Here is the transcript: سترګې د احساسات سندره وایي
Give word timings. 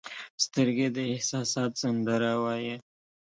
سترګې 0.43 0.87
د 0.95 0.97
احساسات 1.13 1.71
سندره 1.81 2.31
وایي 2.43 2.75